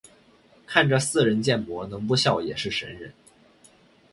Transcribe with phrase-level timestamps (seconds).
[0.65, 3.13] 看着似人建模能不笑也是神人